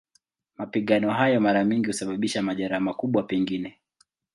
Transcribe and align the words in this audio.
Mapigano 0.57 1.11
hayo 1.11 1.39
mara 1.41 1.63
nyingi 1.63 1.87
husababisha 1.87 2.41
majeraha, 2.43 2.79
makubwa 2.81 3.23
pengine. 3.23 3.77